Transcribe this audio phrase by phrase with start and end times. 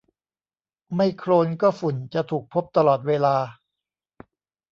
[0.95, 3.35] ไม่โคลนก็ฝุ่นจะถูกพบตลอดเวลา